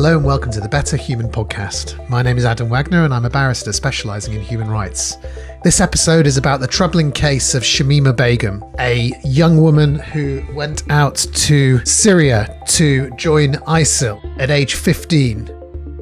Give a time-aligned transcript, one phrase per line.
[0.00, 2.08] Hello and welcome to the Better Human Podcast.
[2.08, 5.18] My name is Adam Wagner and I'm a barrister specialising in human rights.
[5.62, 10.90] This episode is about the troubling case of Shamima Begum, a young woman who went
[10.90, 15.60] out to Syria to join ISIL at age 15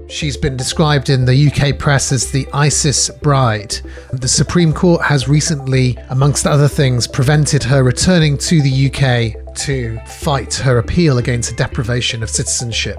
[0.09, 3.79] She's been described in the UK press as the ISIS bride.
[4.11, 10.01] The Supreme Court has recently, amongst other things, prevented her returning to the UK to
[10.07, 12.99] fight her appeal against the deprivation of citizenship.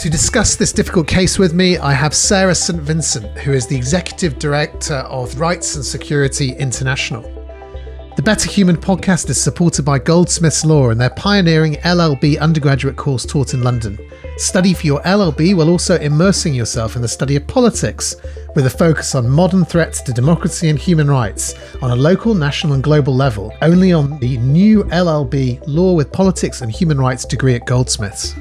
[0.00, 2.80] To discuss this difficult case with me, I have Sarah St.
[2.80, 7.20] Vincent, who is the Executive Director of Rights and Security International.
[8.16, 13.26] The Better Human podcast is supported by Goldsmiths Law and their pioneering LLB undergraduate course
[13.26, 13.98] taught in London.
[14.36, 18.16] Study for your LLB while also immersing yourself in the study of politics,
[18.54, 22.72] with a focus on modern threats to democracy and human rights on a local, national,
[22.72, 27.54] and global level, only on the new LLB Law with Politics and Human Rights degree
[27.54, 28.34] at Goldsmiths.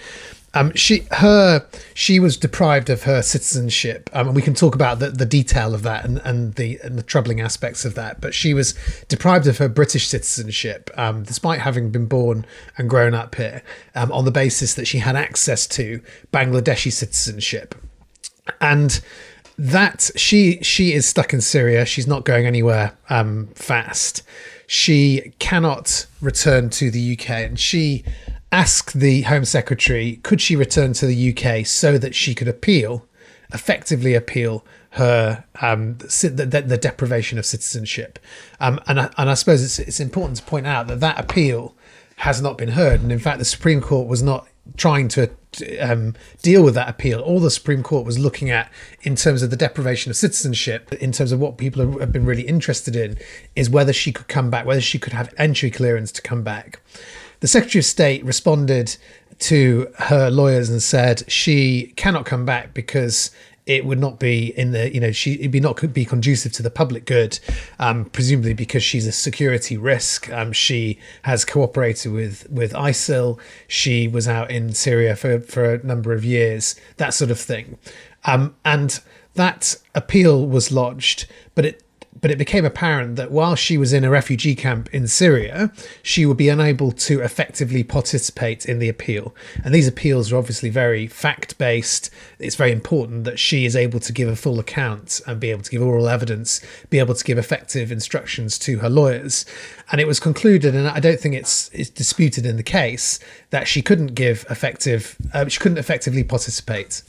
[0.56, 5.00] um, she her she was deprived of her citizenship, um, and we can talk about
[5.00, 8.22] the, the detail of that and, and the and the troubling aspects of that.
[8.22, 8.76] But she was
[9.08, 12.46] deprived of her British citizenship, um, despite having been born
[12.78, 13.64] and grown up here,
[13.96, 17.74] um, on the basis that she had access to Bangladeshi citizenship,
[18.62, 19.02] and
[19.58, 21.86] that she she is stuck in Syria.
[21.86, 24.24] She's not going anywhere um, fast.
[24.68, 28.04] She cannot return to the UK, and she
[28.52, 33.06] asked the Home Secretary could she return to the UK so that she could appeal,
[33.52, 38.20] effectively appeal her um, the, the, deprivation of citizenship.
[38.60, 41.76] Um, and I, and I suppose it's it's important to point out that that appeal
[42.18, 44.48] has not been heard, and in fact, the Supreme Court was not
[44.78, 45.30] trying to
[45.80, 47.20] um, deal with that appeal.
[47.20, 51.12] All the Supreme Court was looking at in terms of the deprivation of citizenship, in
[51.12, 53.18] terms of what people have been really interested in,
[53.56, 56.80] is whether she could come back, whether she could have entry clearance to come back.
[57.42, 58.96] The Secretary of State responded
[59.40, 63.32] to her lawyers and said she cannot come back because
[63.66, 66.64] it would not be in the you know she it'd be not be conducive to
[66.64, 67.40] the public good
[67.80, 70.30] um, presumably because she's a security risk.
[70.32, 75.86] Um, she has cooperated with with isil she was out in syria for for a
[75.86, 77.78] number of years that sort of thing.
[78.26, 79.00] Um, and
[79.36, 81.84] that appeal was lodged but it
[82.20, 86.26] but it became apparent that while she was in a refugee camp in Syria, she
[86.26, 89.36] would be unable to effectively participate in the appeal.
[89.64, 92.10] And these appeals are obviously very fact based.
[92.40, 95.64] It's very important that she is able to give a full account and be able
[95.64, 99.46] to give oral evidence, be able to give effective instructions to her lawyers.
[99.92, 103.20] And it was concluded, and I don't think it's, it's disputed in the case,
[103.50, 107.02] that she couldn't give effective, uh, she couldn't effectively participate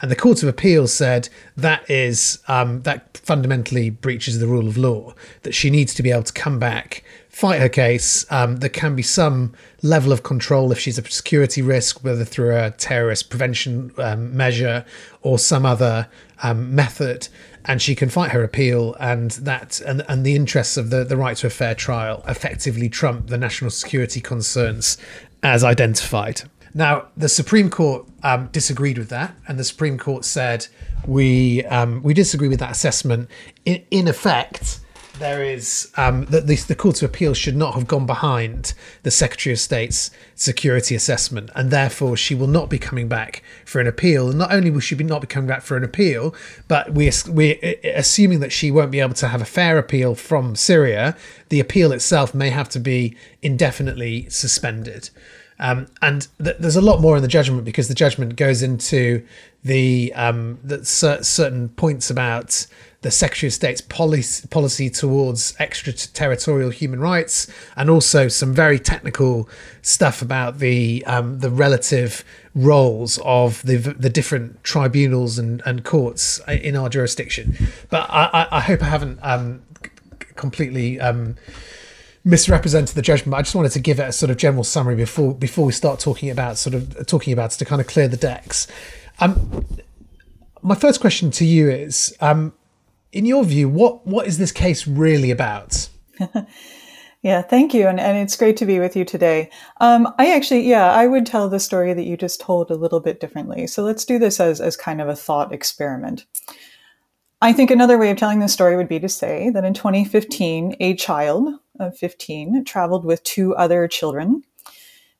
[0.00, 4.78] and the Court of Appeal said that is um, that fundamentally breaches the rule of
[4.78, 5.14] law.
[5.42, 8.24] That she needs to be able to come back, fight her case.
[8.30, 9.52] Um, there can be some
[9.82, 14.84] level of control if she's a security risk, whether through a terrorist prevention um, measure
[15.22, 16.08] or some other
[16.42, 17.28] um, method.
[17.66, 21.18] And she can fight her appeal, and that and, and the interests of the, the
[21.18, 24.96] right to a fair trial effectively trump the national security concerns
[25.42, 26.42] as identified.
[26.74, 30.66] Now, the Supreme Court um, disagreed with that, and the Supreme Court said
[31.06, 33.28] we um, we disagree with that assessment.
[33.64, 34.80] In, in effect,
[35.18, 38.72] there is um, that the, the Court of Appeal should not have gone behind
[39.02, 43.80] the Secretary of State's security assessment, and therefore she will not be coming back for
[43.80, 44.30] an appeal.
[44.30, 46.34] And not only will she be not be coming back for an appeal,
[46.68, 50.56] but we we assuming that she won't be able to have a fair appeal from
[50.56, 51.16] Syria.
[51.48, 55.10] The appeal itself may have to be indefinitely suspended.
[55.60, 59.24] Um, and th- there's a lot more in the judgment because the judgment goes into
[59.62, 62.66] the, um, the cer- certain points about
[63.02, 67.46] the Secretary of State's policy, policy towards extraterritorial human rights,
[67.76, 69.48] and also some very technical
[69.80, 72.24] stuff about the um, the relative
[72.54, 77.56] roles of the the different tribunals and, and courts in our jurisdiction.
[77.88, 79.62] But I, I hope I haven't um,
[80.36, 81.36] completely um,
[82.24, 83.34] misrepresented the judgment.
[83.34, 86.00] I just wanted to give it a sort of general summary before before we start
[86.00, 88.66] talking about sort of talking about to kind of clear the decks.
[89.20, 89.66] Um,
[90.62, 92.52] my first question to you is, um,
[93.12, 95.88] in your view, what what is this case really about?
[97.22, 99.50] yeah, thank you, and and it's great to be with you today.
[99.80, 103.00] Um, I actually, yeah, I would tell the story that you just told a little
[103.00, 103.66] bit differently.
[103.66, 106.26] So let's do this as as kind of a thought experiment.
[107.42, 110.76] I think another way of telling this story would be to say that in 2015,
[110.78, 111.48] a child
[111.78, 114.42] of 15 traveled with two other children.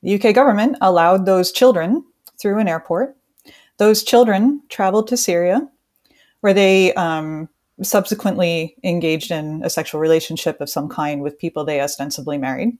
[0.03, 2.05] The UK government allowed those children
[2.39, 3.17] through an airport.
[3.79, 5.67] Those children traveled to Syria,
[6.43, 7.49] where they um,
[7.83, 12.77] subsequently engaged in a sexual relationship of some kind with people they ostensibly married.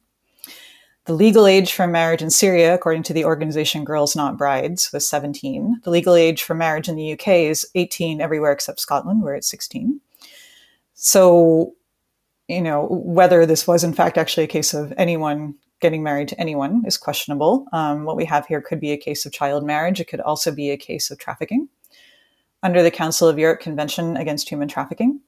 [1.11, 5.09] The legal age for marriage in Syria, according to the organization Girls Not Brides, was
[5.09, 5.81] 17.
[5.83, 9.49] The legal age for marriage in the UK is 18 everywhere except Scotland, where it's
[9.49, 10.01] 16.
[10.95, 11.75] So,
[12.47, 16.41] you know, whether this was in fact actually a case of anyone getting married to
[16.41, 17.67] anyone is questionable.
[17.73, 19.99] Um, what we have here could be a case of child marriage.
[19.99, 21.69] It could also be a case of trafficking.
[22.63, 25.19] Under the Council of Europe Convention Against Human Trafficking,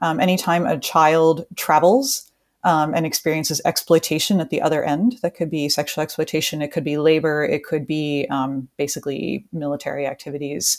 [0.00, 2.32] um, anytime a child travels
[2.66, 5.18] um, and experiences exploitation at the other end.
[5.22, 10.04] That could be sexual exploitation, it could be labor, it could be um, basically military
[10.04, 10.78] activities.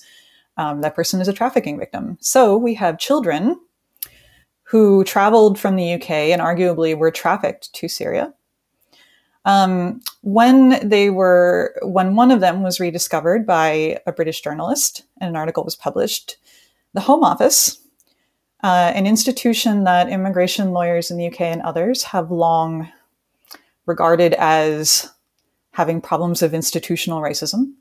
[0.57, 2.17] Um, that person is a trafficking victim.
[2.19, 3.57] So we have children
[4.63, 8.33] who traveled from the UK and arguably were trafficked to Syria.
[9.45, 15.29] Um, when they were, when one of them was rediscovered by a British journalist and
[15.29, 16.35] an article was published,
[16.93, 17.79] the Home Office
[18.63, 22.91] uh, an institution that immigration lawyers in the UK and others have long
[23.85, 25.09] regarded as
[25.71, 27.73] having problems of institutional racism,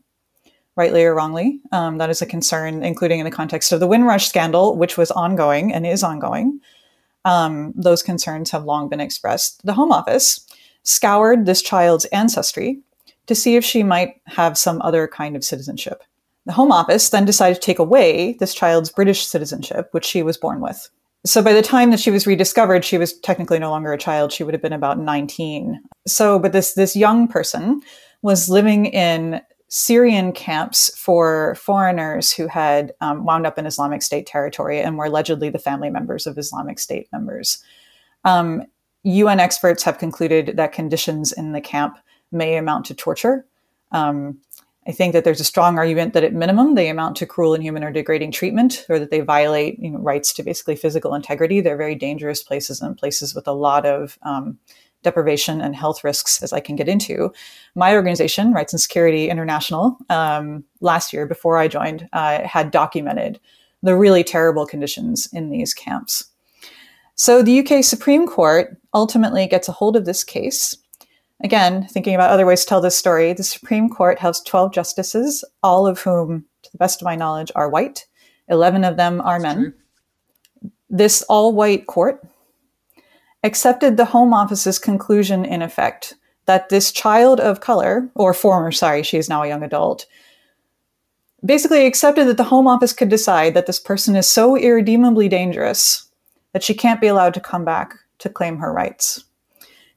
[0.77, 1.61] rightly or wrongly.
[1.73, 5.11] Um, that is a concern, including in the context of the Windrush scandal, which was
[5.11, 6.61] ongoing and is ongoing.
[7.25, 9.65] Um, those concerns have long been expressed.
[9.65, 10.47] The Home Office
[10.83, 12.81] scoured this child's ancestry
[13.27, 16.05] to see if she might have some other kind of citizenship.
[16.47, 20.37] The Home Office then decided to take away this child's British citizenship, which she was
[20.37, 20.89] born with.
[21.25, 24.33] So by the time that she was rediscovered, she was technically no longer a child.
[24.33, 25.81] She would have been about 19.
[26.07, 27.83] So, but this, this young person
[28.23, 34.27] was living in Syrian camps for foreigners who had um, wound up in Islamic State
[34.27, 37.59] territory and were allegedly the family members of Islamic State members.
[38.25, 38.63] Um,
[39.03, 41.99] UN experts have concluded that conditions in the camp
[42.31, 43.47] may amount to torture.
[43.91, 44.39] Um,
[44.89, 47.61] I think that there's a strong argument that at minimum they amount to cruel, and
[47.61, 51.61] inhuman, or degrading treatment, or that they violate you know, rights to basically physical integrity.
[51.61, 54.59] They're very dangerous places and places with a lot of um,
[55.03, 57.33] deprivation and health risks, as I can get into.
[57.75, 63.41] My organization, Rights and Security International, um, last year before I joined, uh, had documented
[63.83, 66.25] the really terrible conditions in these camps.
[67.15, 70.77] So the UK Supreme Court ultimately gets a hold of this case
[71.45, 75.45] Again, thinking about other ways to tell this story, the Supreme Court has 12 justices,
[75.63, 78.07] all of whom, to the best of my knowledge, are white.
[78.49, 79.65] 11 of them are That's men.
[80.63, 80.71] True.
[80.89, 82.27] This all white court
[83.43, 86.15] accepted the Home Office's conclusion, in effect,
[86.47, 90.07] that this child of color, or former, sorry, she is now a young adult,
[91.45, 96.09] basically accepted that the Home Office could decide that this person is so irredeemably dangerous
[96.53, 99.26] that she can't be allowed to come back to claim her rights.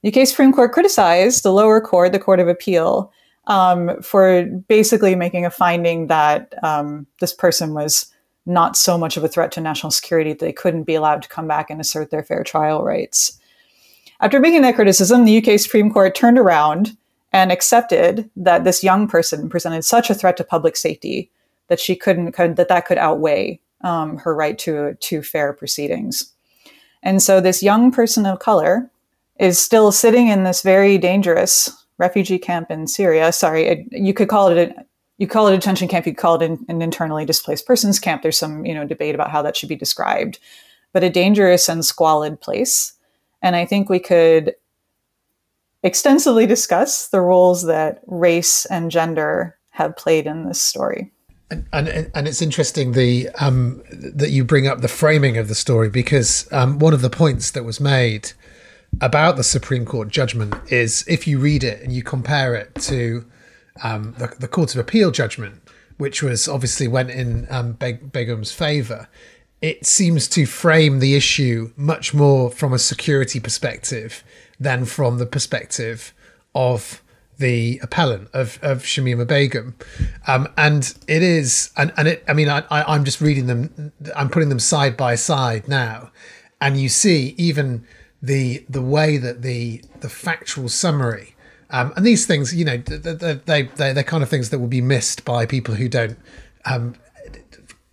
[0.05, 3.11] UK Supreme Court criticized the lower court, the Court of Appeal,
[3.47, 8.05] um, for basically making a finding that um, this person was
[8.45, 11.29] not so much of a threat to national security that they couldn't be allowed to
[11.29, 13.39] come back and assert their fair trial rights.
[14.21, 16.97] After making that criticism, the UK Supreme Court turned around
[17.31, 21.29] and accepted that this young person presented such a threat to public safety
[21.67, 26.33] that she couldn't could, that that could outweigh um, her right to to fair proceedings.
[27.03, 28.89] And so this young person of color
[29.39, 33.31] is still sitting in this very dangerous refugee camp in Syria.
[33.31, 34.85] Sorry, you could call it a
[35.17, 36.07] you call it a detention camp.
[36.07, 38.21] You call it an, an, internally displaced persons camp.
[38.21, 40.39] There's some you know debate about how that should be described,
[40.93, 42.93] but a dangerous and squalid place.
[43.41, 44.55] And I think we could
[45.83, 51.11] extensively discuss the roles that race and gender have played in this story.
[51.51, 55.55] And, and, and it's interesting the um, that you bring up the framing of the
[55.55, 58.33] story because um, one of the points that was made
[59.01, 63.25] about the Supreme Court judgment is if you read it and you compare it to
[63.83, 65.61] um, the, the Court of Appeal judgment,
[65.97, 69.07] which was obviously went in um, Begum's favour,
[69.61, 74.23] it seems to frame the issue much more from a security perspective
[74.59, 76.13] than from the perspective
[76.55, 77.01] of
[77.37, 79.75] the appellant of, of Shamima Begum.
[80.27, 83.93] Um, and it is, and, and it, I mean, I, I, I'm just reading them,
[84.15, 86.11] I'm putting them side by side now.
[86.61, 87.85] And you see, even
[88.21, 91.35] the the way that the the factual summary
[91.71, 94.67] um, and these things, you know, they, they, they, they're kind of things that will
[94.67, 96.17] be missed by people who don't
[96.65, 96.95] um,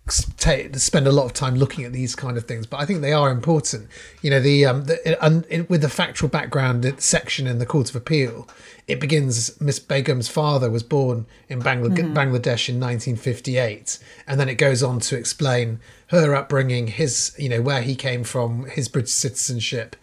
[0.09, 3.13] spend a lot of time looking at these kind of things, but I think they
[3.13, 3.87] are important.
[4.21, 7.95] You know, the, um, the and with the factual background section in the Court of
[7.95, 8.47] Appeal,
[8.87, 9.59] it begins.
[9.59, 12.13] Miss Begum's father was born in Bangla- mm-hmm.
[12.13, 17.61] Bangladesh in 1958, and then it goes on to explain her upbringing, his, you know,
[17.61, 19.95] where he came from, his British citizenship.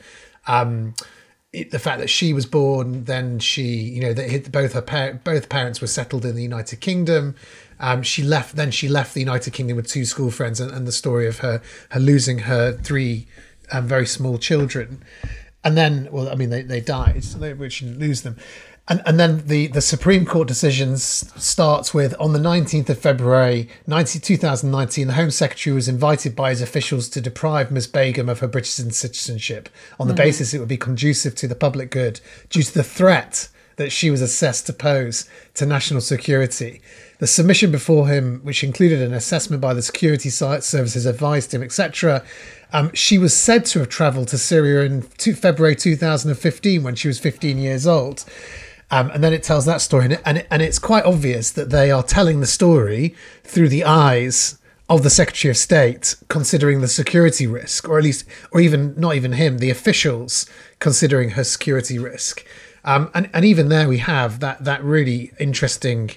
[0.47, 0.95] Um,
[1.71, 5.49] the fact that she was born, then she, you know, that both her par- both
[5.49, 7.37] parents were settled in the United Kingdom.
[7.81, 8.57] Um, she left.
[8.57, 11.39] Then she left the United Kingdom with two school friends, and, and the story of
[11.39, 13.27] her her losing her three
[13.73, 15.03] um, very small children,
[15.65, 18.37] and then, well, I mean, they, they died, so they, we shouldn't lose them.
[18.87, 21.03] And, and then the, the Supreme Court decisions
[21.43, 26.51] starts with on the 19th of February 90, 2019, the Home Secretary was invited by
[26.51, 27.87] his officials to deprive Ms.
[27.87, 30.25] Begum of her British citizenship on the mm-hmm.
[30.25, 34.11] basis it would be conducive to the public good due to the threat that she
[34.11, 36.83] was assessed to pose to national security.
[37.25, 42.23] The submission before him, which included an assessment by the security services, advised him, etc.
[42.71, 47.19] Um, she was said to have travelled to Syria in February 2015 when she was
[47.19, 48.27] 15 years old.
[48.91, 51.91] Um, and then it tells that story, and, and, and it's quite obvious that they
[51.91, 54.59] are telling the story through the eyes
[54.91, 59.15] of the Secretary of State, considering the security risk, or at least, or even not
[59.15, 60.45] even him, the officials
[60.79, 62.45] considering her security risk.
[62.85, 66.11] Um, and, and even there, we have that that really interesting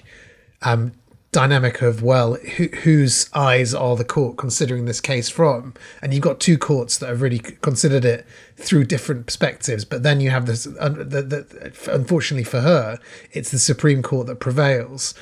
[0.62, 0.92] um,
[1.30, 5.74] dynamic of well who, whose eyes are the court considering this case from?
[6.02, 10.20] And you've got two courts that have really considered it through different perspectives but then
[10.20, 12.98] you have this uh, the, the, unfortunately for her
[13.32, 15.14] it's the supreme court that prevails.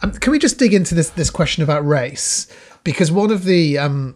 [0.00, 2.46] Um, can we just dig into this this question about race?
[2.84, 4.14] Because one of the um,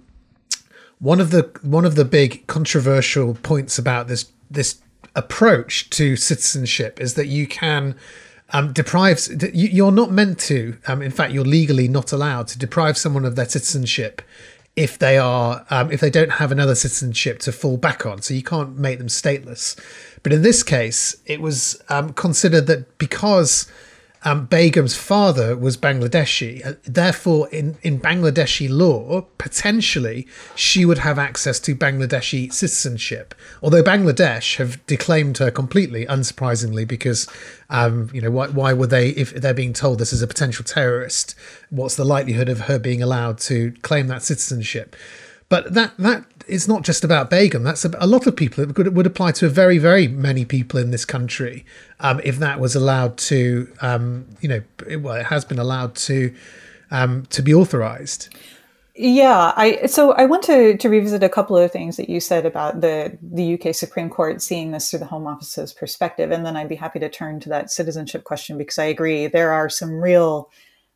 [1.01, 4.81] one of the one of the big controversial points about this this
[5.15, 7.97] approach to citizenship is that you can
[8.53, 12.97] um, deprives you're not meant to um, in fact you're legally not allowed to deprive
[12.97, 14.23] someone of their citizenship
[14.77, 18.23] if they are um, if they don't have another citizenship to fall back on.
[18.23, 19.79] So you can't make them stateless.
[20.23, 23.71] But in this case it was um, considered that because
[24.25, 26.65] um, Begum's father was Bangladeshi.
[26.65, 33.35] Uh, therefore, in, in Bangladeshi law, potentially she would have access to Bangladeshi citizenship.
[33.63, 37.29] Although Bangladesh have declaimed her completely, unsurprisingly, because
[37.69, 40.65] um, you know why, why would they if they're being told this is a potential
[40.65, 41.35] terrorist?
[41.71, 44.95] What's the likelihood of her being allowed to claim that citizenship?
[45.53, 47.63] But that that is not just about Begum.
[47.63, 48.65] That's a, a lot of people.
[48.65, 51.67] It would, would apply to very, very many people in this country
[52.01, 55.95] um, if that was allowed to, um, you know, it, well, it has been allowed
[56.09, 56.35] to
[56.91, 58.35] um, to be authorized.
[58.95, 62.47] Yeah, I so I want to to revisit a couple of things that you said
[62.47, 66.57] about the the UK Supreme Court seeing this through the Home Office's perspective, and then
[66.57, 70.01] I'd be happy to turn to that citizenship question because I agree there are some
[70.01, 70.49] real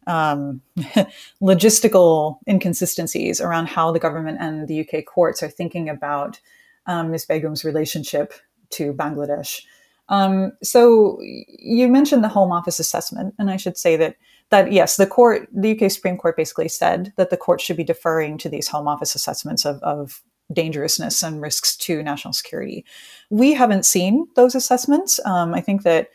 [0.07, 0.61] um,
[1.43, 6.41] logistical inconsistencies around how the government and the UK courts are thinking about
[6.87, 7.27] um, Ms.
[7.27, 8.33] Begum's relationship
[8.71, 9.63] to Bangladesh.
[10.09, 14.17] Um, so you mentioned the Home Office assessment, and I should say that
[14.51, 17.83] that yes, the court, the UK Supreme Court, basically said that the court should be
[17.83, 20.23] deferring to these Home Office assessments of, of
[20.53, 22.85] dangerousness and risks to national security.
[23.29, 25.19] We haven't seen those assessments.
[25.25, 26.11] Um, I think that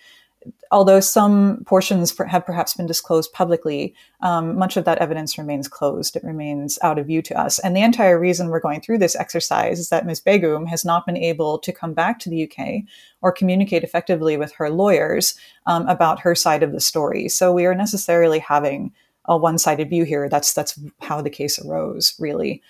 [0.71, 6.15] although some portions have perhaps been disclosed publicly, um, much of that evidence remains closed.
[6.15, 7.59] It remains out of view to us.
[7.59, 10.21] And the entire reason we're going through this exercise is that Ms.
[10.21, 12.83] Begum has not been able to come back to the UK
[13.21, 17.27] or communicate effectively with her lawyers um, about her side of the story.
[17.27, 18.93] So we are necessarily having
[19.25, 20.29] a one-sided view here.
[20.29, 22.61] That's that's how the case arose, really.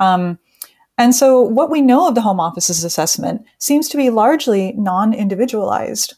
[0.00, 0.38] Um,
[0.98, 6.14] and so what we know of the Home Office's assessment seems to be largely non-individualized.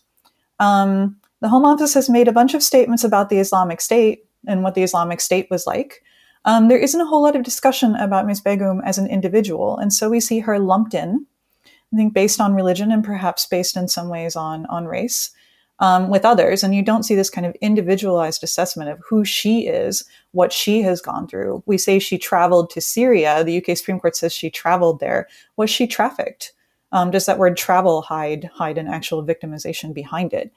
[0.58, 4.62] Um, the Home Office has made a bunch of statements about the Islamic State and
[4.62, 6.02] what the Islamic State was like.
[6.44, 8.40] Um, there isn't a whole lot of discussion about Ms.
[8.40, 11.26] Begum as an individual, and so we see her lumped in,
[11.66, 15.30] I think, based on religion and perhaps based in some ways on on race.
[15.78, 19.66] Um, with others, and you don't see this kind of individualized assessment of who she
[19.66, 21.62] is, what she has gone through.
[21.66, 23.44] We say she traveled to Syria.
[23.44, 25.28] The UK Supreme Court says she traveled there.
[25.58, 26.54] Was she trafficked?
[26.92, 30.52] Um, does that word travel hide hide an actual victimization behind it?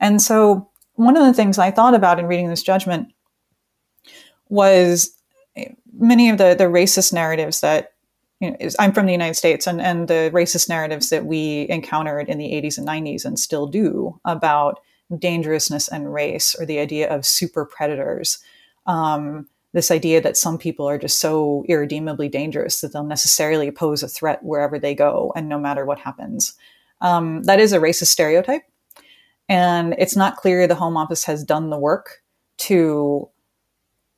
[0.00, 3.08] And so one of the things I thought about in reading this judgment
[4.48, 5.16] was
[5.92, 7.92] many of the the racist narratives that
[8.40, 11.66] you know, is, I'm from the United States, and and the racist narratives that we
[11.68, 14.80] encountered in the 80s and 90s and still do about
[15.18, 18.38] dangerousness and race, or the idea of super predators.
[18.86, 24.02] Um, this idea that some people are just so irredeemably dangerous that they'll necessarily pose
[24.02, 26.54] a threat wherever they go and no matter what happens.
[27.00, 28.62] Um, that is a racist stereotype.
[29.48, 32.22] And it's not clear the Home Office has done the work
[32.58, 33.28] to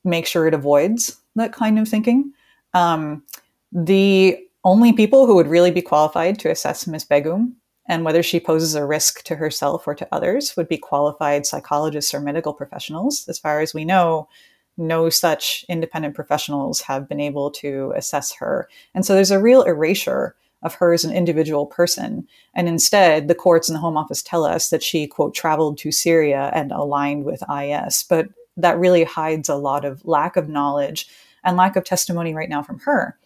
[0.03, 2.31] make sure it avoids that kind of thinking.
[2.73, 3.23] Um,
[3.71, 7.05] the only people who would really be qualified to assess Ms.
[7.05, 7.55] Begum
[7.87, 12.13] and whether she poses a risk to herself or to others would be qualified psychologists
[12.13, 13.27] or medical professionals.
[13.27, 14.27] As far as we know,
[14.77, 18.69] no such independent professionals have been able to assess her.
[18.93, 22.27] And so there's a real erasure of her as an individual person.
[22.55, 25.91] And instead, the courts and the Home Office tell us that she, quote, traveled to
[25.91, 28.03] Syria and aligned with IS.
[28.03, 28.27] But
[28.57, 31.07] that really hides a lot of lack of knowledge
[31.43, 33.17] and lack of testimony right now from her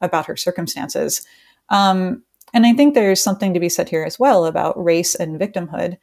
[0.00, 1.26] about her circumstances.
[1.70, 5.40] Um, and I think there's something to be said here as well about race and
[5.40, 5.98] victimhood.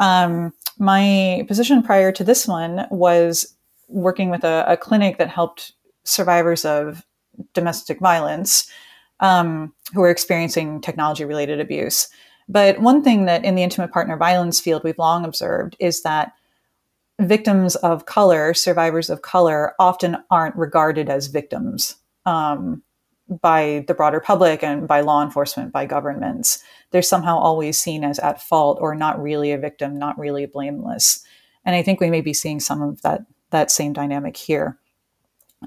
[0.00, 3.53] Um, my position prior to this one was
[3.88, 5.72] working with a, a clinic that helped
[6.04, 7.04] survivors of
[7.52, 8.70] domestic violence
[9.20, 12.08] um, who are experiencing technology related abuse.
[12.48, 16.32] But one thing that in the intimate partner violence field we've long observed is that
[17.20, 22.82] victims of color, survivors of color, often aren't regarded as victims um,
[23.40, 26.62] by the broader public and by law enforcement, by governments.
[26.90, 31.24] They're somehow always seen as at fault or not really a victim, not really blameless.
[31.64, 33.22] And I think we may be seeing some of that
[33.54, 34.78] that same dynamic here.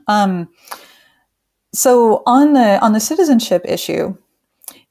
[0.07, 0.49] Um,
[1.73, 4.15] so on the on the citizenship issue,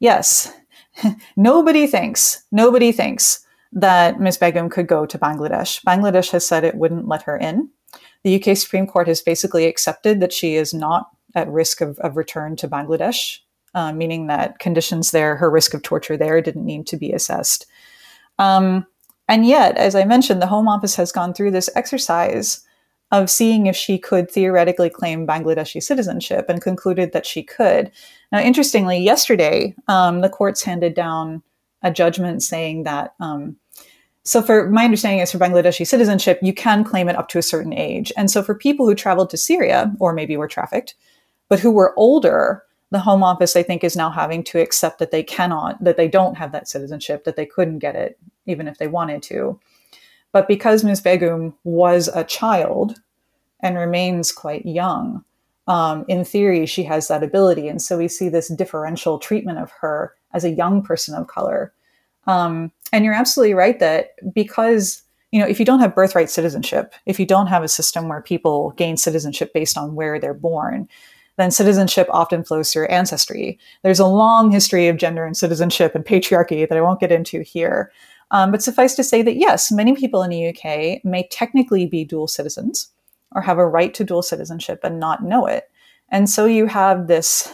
[0.01, 0.53] yes,
[1.37, 4.39] nobody thinks nobody thinks that Ms.
[4.39, 5.83] Begum could go to Bangladesh.
[5.85, 7.69] Bangladesh has said it wouldn't let her in.
[8.25, 12.17] The UK Supreme Court has basically accepted that she is not at risk of, of
[12.17, 13.39] return to Bangladesh,
[13.75, 17.67] uh, meaning that conditions there, her risk of torture there, didn't need to be assessed.
[18.39, 18.87] Um,
[19.29, 22.66] and yet, as I mentioned, the Home Office has gone through this exercise
[23.13, 27.91] of seeing if she could theoretically claim Bangladeshi citizenship and concluded that she could.
[28.33, 31.43] Now, interestingly, yesterday, um, the courts handed down
[31.83, 33.15] a judgment saying that.
[33.21, 33.57] Um,
[34.25, 37.43] so, for my understanding is for Bangladeshi citizenship, you can claim it up to a
[37.43, 38.13] certain age.
[38.17, 40.97] And so, for people who traveled to Syria or maybe were trafficked,
[41.49, 45.13] but who were older, the Home Office, I think, is now having to accept that
[45.13, 48.79] they cannot, that they don't have that citizenship, that they couldn't get it even if
[48.79, 49.61] they wanted to.
[50.37, 51.01] But because Ms.
[51.01, 53.01] Begum was a child
[53.61, 55.25] and remains quite young,
[55.67, 57.69] um, in theory, she has that ability.
[57.69, 61.73] And so we see this differential treatment of her as a young person of color.
[62.27, 65.01] Um, and you're absolutely right that because,
[65.33, 68.21] you know, if you don't have birthright citizenship, if you don't have a system where
[68.21, 70.87] people gain citizenship based on where they're born,
[71.39, 73.59] then citizenship often flows through ancestry.
[73.83, 77.41] There's a long history of gender and citizenship and patriarchy that I won't get into
[77.41, 77.91] here.
[78.31, 82.05] Um, but suffice to say that yes, many people in the UK may technically be
[82.05, 82.89] dual citizens
[83.33, 85.71] or have a right to dual citizenship and not know it.
[86.11, 87.53] And so you have this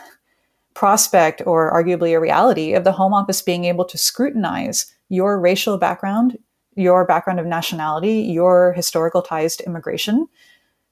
[0.75, 5.77] prospect or arguably a reality of the Home Office being able to scrutinize your racial
[5.77, 6.39] background,
[6.75, 10.29] your background of nationality, your historical ties to immigration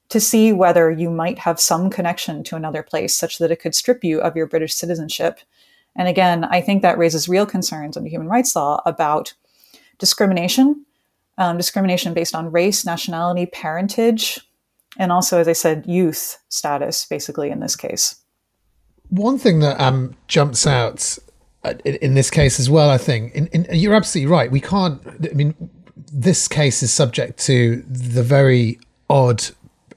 [0.09, 3.73] to see whether you might have some connection to another place such that it could
[3.73, 5.39] strip you of your British citizenship.
[5.95, 9.33] And again, I think that raises real concerns under human rights law about
[10.01, 10.83] discrimination,
[11.37, 14.39] um, discrimination based on race, nationality, parentage,
[14.97, 18.15] and also, as I said, youth status, basically, in this case.
[19.09, 21.17] One thing that um, jumps out
[21.63, 24.51] uh, in, in, this case as well, I think, in, in, you're absolutely right.
[24.51, 25.53] We can't, I mean,
[26.11, 29.43] this case is subject to the very odd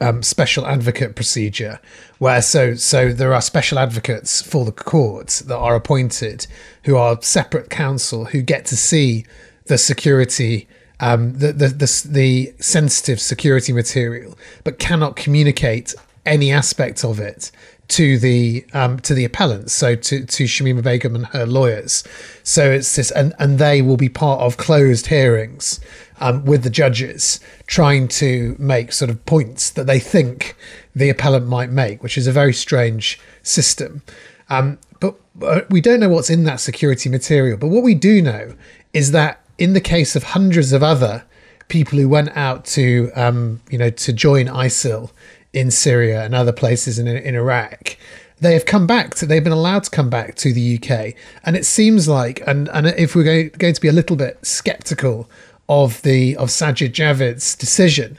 [0.01, 1.81] um, special advocate procedure,
[2.19, 6.47] where so so there are special advocates for the courts that are appointed,
[6.85, 9.25] who are separate counsel who get to see
[9.67, 10.69] the security,
[11.01, 15.95] um, the, the, the, the sensitive security material, but cannot communicate
[16.27, 17.51] any aspect of it
[17.87, 22.03] to the um, to the appellants, so to to Shamima Begum and her lawyers.
[22.43, 25.81] So it's this, and and they will be part of closed hearings
[26.19, 30.57] um, with the judges, trying to make sort of points that they think
[30.95, 34.03] the appellant might make, which is a very strange system.
[34.49, 37.59] Um, but we don't know what's in that security material.
[37.59, 38.55] But what we do know
[38.95, 41.25] is that in the case of hundreds of other
[41.69, 45.11] people who went out to, um, you know, to join ISIL
[45.53, 47.97] in Syria and other places in, in Iraq,
[48.41, 51.15] they have come back to, they've been allowed to come back to the UK.
[51.45, 54.45] And it seems like, and, and if we're going, going to be a little bit
[54.45, 55.31] skeptical
[55.69, 58.19] of the, of Sajid Javid's decision,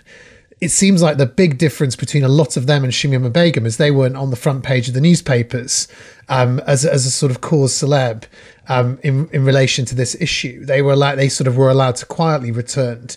[0.61, 3.77] it seems like the big difference between a lot of them and Shamima Begum is
[3.77, 5.87] they weren't on the front page of the newspapers
[6.29, 8.23] um, as, as a sort of cause celeb
[8.69, 10.65] um, in in relation to this issue.
[10.65, 13.07] They were allowed, they sort of were allowed to quietly return.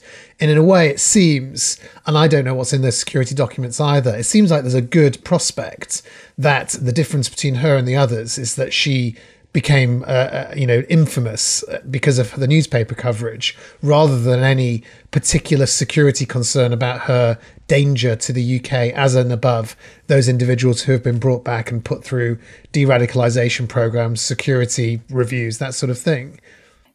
[0.40, 3.81] And in a way, it seems, and I don't know what's in the security documents
[3.81, 4.16] either.
[4.16, 6.03] It seems like there's a good prospect
[6.37, 9.16] that the difference between her and the others is that she
[9.53, 15.67] became, uh, uh, you know, infamous because of the newspaper coverage, rather than any particular
[15.67, 19.75] security concern about her danger to the UK as and above
[20.07, 22.39] those individuals who have been brought back and put through
[22.73, 26.41] de-radicalization programs, security reviews, that sort of thing.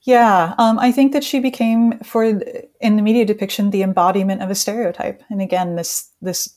[0.04, 4.50] Yeah, um, I think that she became, for in the media depiction, the embodiment of
[4.50, 5.24] a stereotype.
[5.30, 6.56] And again, this this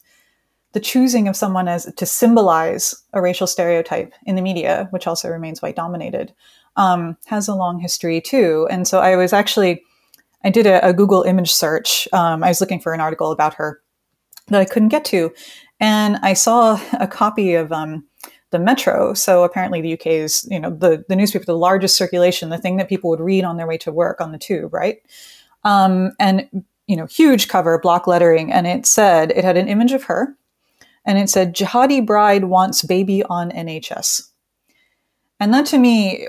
[0.73, 5.29] the choosing of someone as to symbolize a racial stereotype in the media, which also
[5.29, 6.35] remains white dominated,
[6.77, 8.69] um, has a long history too.
[8.71, 9.83] And so I was actually,
[10.45, 12.07] I did a, a Google image search.
[12.13, 13.81] Um, I was looking for an article about her
[14.49, 15.33] that I couldn't get to,
[15.81, 18.07] and I saw a copy of um,
[18.51, 19.15] the Metro.
[19.15, 22.77] So apparently, the UK is, you know, the the newspaper, the largest circulation, the thing
[22.77, 24.99] that people would read on their way to work on the tube, right?
[25.65, 26.49] Um, and
[26.87, 30.37] you know, huge cover, block lettering, and it said it had an image of her
[31.07, 34.29] and it said jihadi bride wants baby on NHS.
[35.41, 36.27] And that to me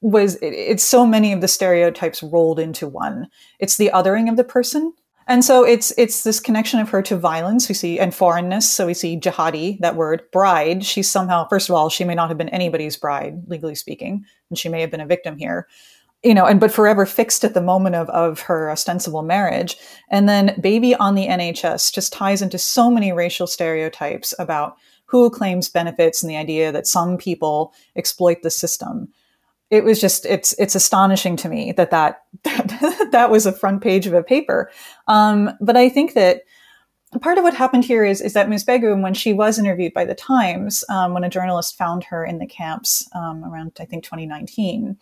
[0.00, 3.28] was it, it's so many of the stereotypes rolled into one.
[3.58, 4.92] It's the othering of the person.
[5.26, 8.70] And so it's it's this connection of her to violence we see and foreignness.
[8.70, 10.84] So we see jihadi, that word, bride.
[10.84, 14.58] She's somehow, first of all, she may not have been anybody's bride, legally speaking, and
[14.58, 15.66] she may have been a victim here
[16.22, 19.76] you know, and but forever fixed at the moment of, of her ostensible marriage.
[20.10, 24.76] And then baby on the NHS just ties into so many racial stereotypes about
[25.06, 29.08] who claims benefits and the idea that some people exploit the system.
[29.70, 33.82] It was just it's it's astonishing to me that that that, that was a front
[33.82, 34.70] page of a paper.
[35.06, 36.42] Um, but I think that
[37.20, 38.64] part of what happened here is, is that Ms.
[38.64, 42.38] Begum, when she was interviewed by the Times, um, when a journalist found her in
[42.38, 44.98] the camps um, around, I think, 2019,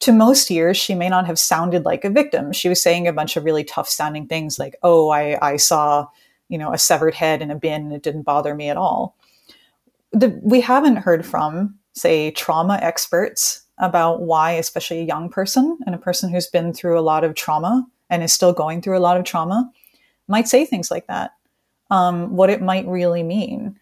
[0.00, 2.52] to most ears, she may not have sounded like a victim.
[2.52, 6.06] She was saying a bunch of really tough sounding things like, oh, I, I saw,
[6.48, 9.16] you know, a severed head in a bin and it didn't bother me at all.
[10.12, 15.94] The, we haven't heard from, say, trauma experts about why, especially a young person and
[15.94, 19.00] a person who's been through a lot of trauma and is still going through a
[19.00, 19.70] lot of trauma,
[20.28, 21.32] might say things like that,
[21.90, 23.78] um, what it might really mean.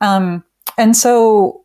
[0.00, 0.44] Um,
[0.76, 1.64] and so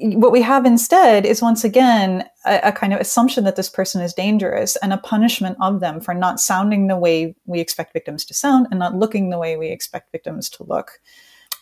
[0.00, 4.00] what we have instead is once again a, a, kind of assumption that this person
[4.00, 8.24] is dangerous and a punishment of them for not sounding the way we expect victims
[8.24, 10.92] to sound and not looking the way we expect victims to look.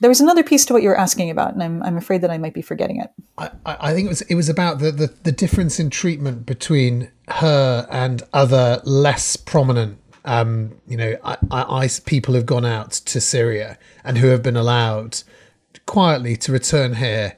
[0.01, 2.31] There was another piece to what you were asking about, and I'm, I'm afraid that
[2.31, 3.11] I might be forgetting it.
[3.37, 7.11] I, I think it was it was about the, the, the difference in treatment between
[7.27, 13.21] her and other less prominent um, you know, I, I, people have gone out to
[13.21, 15.23] Syria and who have been allowed
[15.87, 17.35] quietly to return here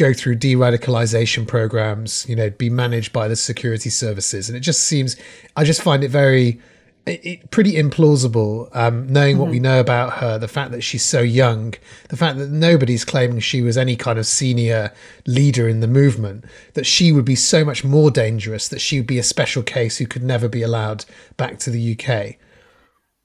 [0.00, 4.82] go through de-radicalization programs you know be managed by the security services and it just
[4.82, 5.14] seems
[5.56, 6.58] i just find it very
[7.04, 9.40] it, it, pretty implausible um, knowing mm-hmm.
[9.40, 9.64] what we mm-hmm.
[9.64, 11.74] know about her the fact that she's so young
[12.08, 14.90] the fact that nobody's claiming she was any kind of senior
[15.26, 19.06] leader in the movement that she would be so much more dangerous that she would
[19.06, 21.04] be a special case who could never be allowed
[21.36, 22.36] back to the uk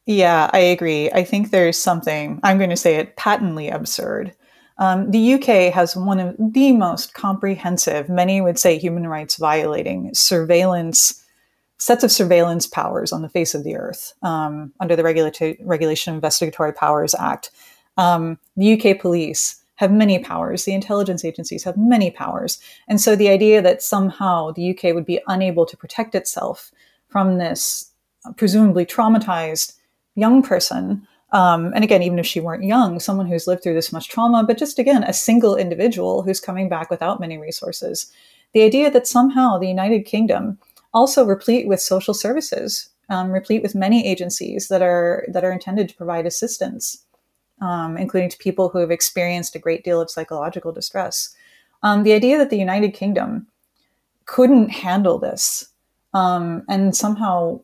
[0.05, 4.33] yeah i agree i think there's something i'm going to say it patently absurd
[4.77, 10.13] um, the UK has one of the most comprehensive, many would say human rights violating
[10.13, 11.21] surveillance
[11.77, 16.13] sets of surveillance powers on the face of the earth um, under the Regulata- Regulation
[16.13, 17.51] Investigatory Powers Act.
[17.97, 20.63] Um, the UK police have many powers.
[20.63, 22.59] The intelligence agencies have many powers.
[22.87, 26.71] And so the idea that somehow the UK would be unable to protect itself
[27.09, 27.91] from this
[28.37, 29.73] presumably traumatized
[30.15, 31.05] young person
[31.35, 34.45] um, and again, even if she weren't young, someone who's lived through this much trauma,
[34.45, 38.09] but just again, a single individual who's coming back without many resources.
[38.53, 40.57] The idea that somehow the United Kingdom,
[40.93, 45.89] also replete with social services, um, replete with many agencies that are that are intended
[45.89, 47.03] to provide assistance,
[47.59, 51.35] um, including to people who have experienced a great deal of psychological distress.
[51.83, 53.47] Um, the idea that the United Kingdom
[54.23, 55.67] couldn't handle this
[56.13, 57.59] um, and somehow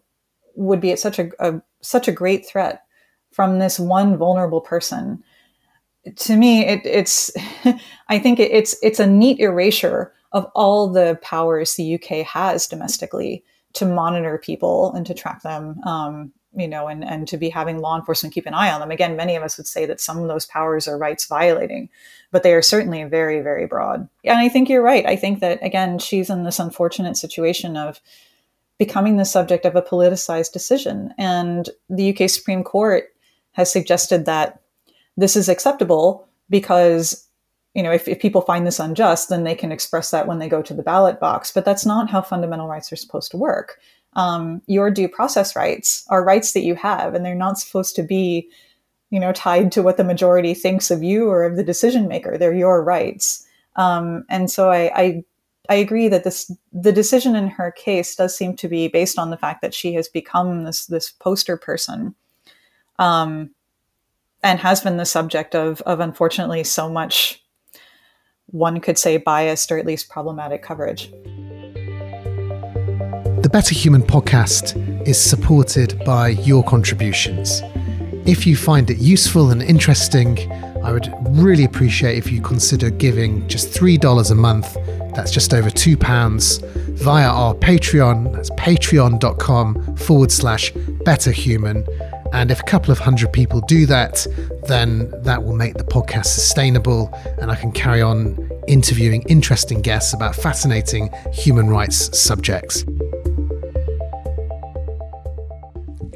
[0.55, 2.83] would be at such a, a such a great threat
[3.31, 5.23] from this one vulnerable person.
[6.15, 7.31] To me it, it's
[8.09, 12.67] i think it, it's it's a neat erasure of all the powers the uk has
[12.67, 17.49] domestically to monitor people and to track them um, you know and, and to be
[17.49, 18.91] having law enforcement keep an eye on them.
[18.91, 21.89] Again many of us would say that some of those powers are rights violating
[22.31, 24.07] but they are certainly very very broad.
[24.23, 25.05] And i think you're right.
[25.05, 28.01] I think that again she's in this unfortunate situation of
[28.77, 31.13] becoming the subject of a politicized decision.
[31.17, 33.10] And the uk supreme court
[33.53, 34.61] has suggested that
[35.17, 37.27] this is acceptable because
[37.73, 40.49] you know if, if people find this unjust then they can express that when they
[40.49, 43.79] go to the ballot box but that's not how fundamental rights are supposed to work.
[44.13, 48.03] Um, your due process rights are rights that you have and they're not supposed to
[48.03, 48.49] be
[49.09, 52.37] you know tied to what the majority thinks of you or of the decision maker.
[52.37, 53.45] They're your rights.
[53.75, 55.23] Um, and so I, I
[55.69, 59.29] I agree that this the decision in her case does seem to be based on
[59.29, 62.15] the fact that she has become this this poster person,
[63.01, 63.49] um,
[64.43, 67.43] and has been the subject of of unfortunately so much
[68.47, 71.11] one could say biased or at least problematic coverage.
[73.41, 74.75] The Better Human podcast
[75.07, 77.61] is supported by your contributions.
[78.25, 80.51] If you find it useful and interesting,
[80.83, 84.77] I would really appreciate if you consider giving just $3 a month
[85.13, 88.33] that's just over £2 via our Patreon.
[88.33, 91.85] That's patreon.com forward slash betterhuman.
[92.33, 94.25] And if a couple of hundred people do that,
[94.67, 100.13] then that will make the podcast sustainable and I can carry on interviewing interesting guests
[100.13, 102.83] about fascinating human rights subjects.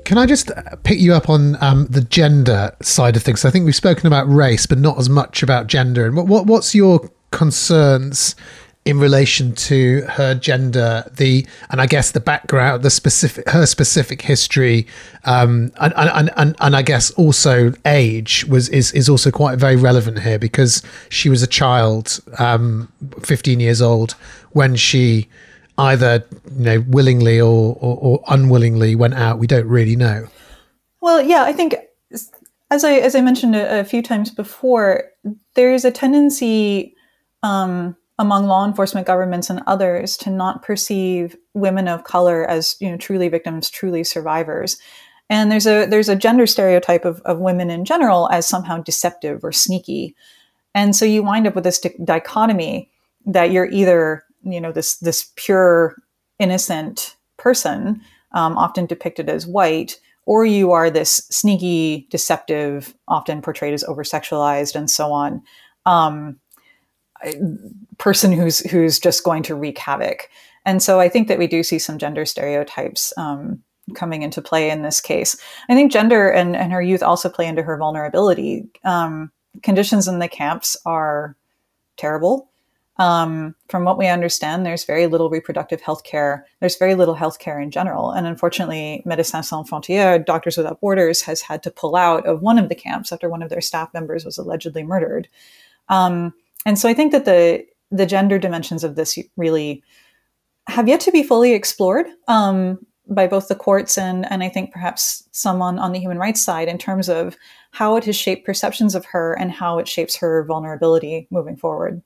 [0.05, 0.51] Can I just
[0.83, 3.43] pick you up on um, the gender side of things?
[3.43, 6.05] I think we've spoken about race, but not as much about gender.
[6.05, 8.35] And what, what what's your concerns
[8.85, 14.21] in relation to her gender, the and I guess the background, the specific her specific
[14.21, 14.85] history,
[15.23, 19.75] um, and, and and and I guess also age was is is also quite very
[19.75, 22.91] relevant here because she was a child, um,
[23.23, 24.11] fifteen years old
[24.51, 25.27] when she
[25.79, 26.23] either
[26.55, 29.39] you know willingly or, or, or unwillingly went out.
[29.39, 30.27] We don't really know.
[31.01, 31.75] Well, yeah, I think
[32.69, 35.05] as I as I mentioned a, a few times before,
[35.55, 36.95] there is a tendency.
[37.41, 42.89] Um, among law enforcement governments and others to not perceive women of color as you
[42.89, 44.77] know truly victims truly survivors.
[45.29, 49.43] And there's a there's a gender stereotype of, of women in general as somehow deceptive
[49.43, 50.15] or sneaky.
[50.73, 52.89] And so you wind up with this di- dichotomy
[53.25, 55.95] that you're either you know this this pure
[56.39, 58.01] innocent person
[58.33, 64.03] um, often depicted as white or you are this sneaky deceptive often portrayed as over
[64.03, 65.41] sexualized and so on.
[65.85, 66.39] Um,
[67.97, 70.29] person who's who's just going to wreak havoc.
[70.65, 73.61] And so I think that we do see some gender stereotypes um,
[73.93, 75.37] coming into play in this case.
[75.69, 78.67] I think gender and, and her youth also play into her vulnerability.
[78.83, 79.31] Um,
[79.61, 81.35] conditions in the camps are
[81.97, 82.49] terrible.
[82.97, 86.47] Um, from what we understand, there's very little reproductive health care.
[86.61, 88.11] There's very little health care in general.
[88.11, 92.57] And unfortunately, Médecins Sans Frontières, Doctors Without Borders, has had to pull out of one
[92.57, 95.27] of the camps after one of their staff members was allegedly murdered.
[95.89, 96.33] Um,
[96.65, 99.83] and so I think that the the gender dimensions of this really
[100.67, 104.71] have yet to be fully explored um, by both the courts and and I think
[104.71, 107.37] perhaps some on, on the human rights side in terms of
[107.71, 112.01] how it has shaped perceptions of her and how it shapes her vulnerability moving forward.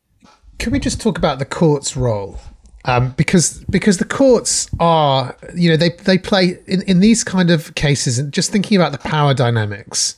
[0.58, 2.38] Can we just talk about the court's role?
[2.86, 7.49] Um, because because the courts are you know they they play in, in these kind
[7.49, 10.15] of cases and just thinking about the power dynamics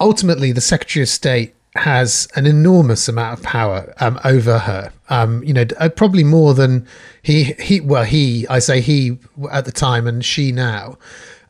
[0.00, 4.92] ultimately the secretary of state has an enormous amount of power um, over her.
[5.08, 6.86] Um, you know, uh, probably more than
[7.22, 7.80] he he.
[7.80, 9.18] Well, he I say he
[9.50, 10.98] at the time and she now.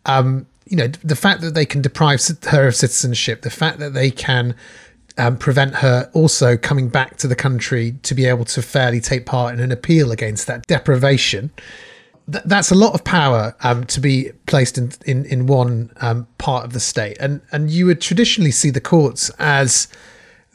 [0.06, 3.92] Um, you know, the fact that they can deprive her of citizenship, the fact that
[3.92, 4.54] they can
[5.18, 9.26] um, prevent her also coming back to the country to be able to fairly take
[9.26, 11.50] part in an appeal against that deprivation.
[12.32, 16.26] Th- that's a lot of power um, to be placed in in, in one um,
[16.38, 19.86] part of the state, and and you would traditionally see the courts as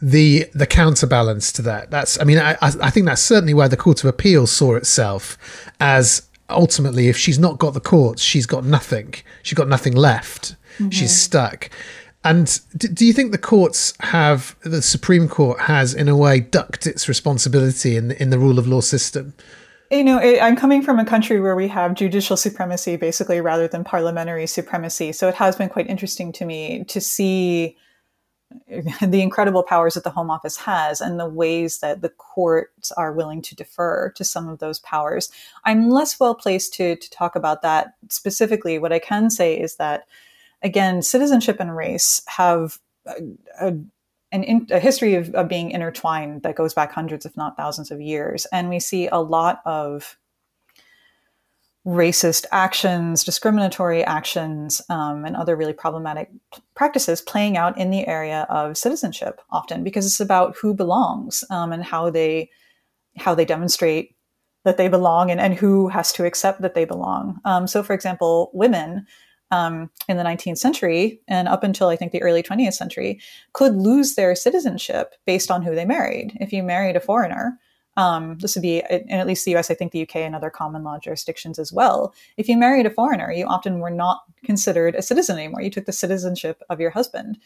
[0.01, 1.91] the the counterbalance to that.
[1.91, 5.37] That's I mean I I think that's certainly where the Court of Appeal saw itself
[5.79, 9.13] as ultimately if she's not got the courts, she's got nothing.
[9.43, 10.55] She's got nothing left.
[10.77, 10.89] Mm-hmm.
[10.89, 11.69] She's stuck.
[12.23, 16.39] And do, do you think the courts have the Supreme Court has in a way
[16.39, 19.33] ducked its responsibility in in the rule of law system?
[19.91, 23.67] You know, it, I'm coming from a country where we have judicial supremacy basically rather
[23.67, 25.11] than parliamentary supremacy.
[25.11, 27.75] So it has been quite interesting to me to see
[29.01, 33.13] the incredible powers that the Home Office has and the ways that the courts are
[33.13, 35.31] willing to defer to some of those powers.
[35.65, 38.79] I'm less well placed to, to talk about that specifically.
[38.79, 40.07] What I can say is that,
[40.61, 43.21] again, citizenship and race have a,
[43.61, 43.77] a,
[44.31, 48.01] an, a history of, of being intertwined that goes back hundreds, if not thousands of
[48.01, 48.45] years.
[48.51, 50.17] And we see a lot of
[51.89, 56.29] racist actions, discriminatory actions, um, and other really problematic
[56.75, 61.73] practices playing out in the area of citizenship often because it's about who belongs um,
[61.73, 62.49] and how they
[63.17, 64.15] how they demonstrate
[64.65, 67.39] that they belong and, and who has to accept that they belong.
[67.43, 69.07] Um, so, for example, women
[69.51, 73.19] um, in the 19th century and up until I think the early 20th century
[73.53, 76.37] could lose their citizenship based on who they married.
[76.39, 77.57] If you married a foreigner,
[77.99, 80.49] um, this would be in at least the US, I think the UK and other
[80.49, 82.13] common law jurisdictions as well.
[82.37, 85.61] If you married a foreigner, you often were not considered a citizen anymore.
[85.61, 87.37] You took the citizenship of your husband.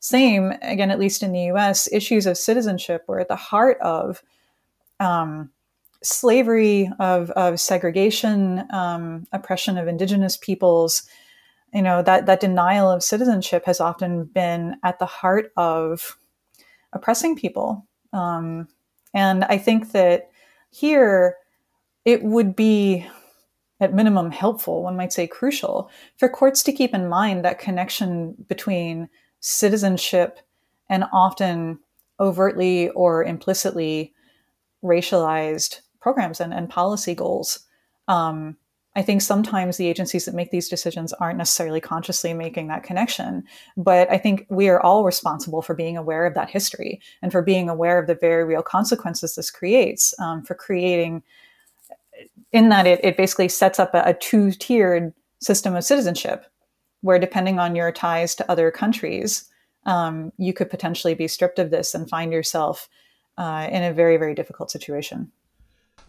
[0.00, 4.20] Same, again, at least in the US, issues of citizenship were at the heart of
[4.98, 5.48] um,
[6.02, 11.04] slavery, of, of segregation, um, oppression of indigenous peoples.
[11.72, 16.18] You know, that, that denial of citizenship has often been at the heart of
[16.92, 17.86] oppressing people.
[18.12, 18.66] Um,
[19.14, 20.30] and I think that
[20.70, 21.36] here
[22.04, 23.06] it would be
[23.80, 28.34] at minimum helpful, one might say crucial, for courts to keep in mind that connection
[28.48, 29.08] between
[29.40, 30.38] citizenship
[30.88, 31.78] and often
[32.18, 34.12] overtly or implicitly
[34.84, 37.60] racialized programs and, and policy goals.
[38.08, 38.56] Um,
[38.96, 43.44] I think sometimes the agencies that make these decisions aren't necessarily consciously making that connection.
[43.76, 47.40] But I think we are all responsible for being aware of that history and for
[47.40, 51.22] being aware of the very real consequences this creates um, for creating,
[52.50, 56.46] in that it, it basically sets up a, a two tiered system of citizenship
[57.02, 59.48] where depending on your ties to other countries,
[59.86, 62.88] um, you could potentially be stripped of this and find yourself
[63.38, 65.30] uh, in a very, very difficult situation.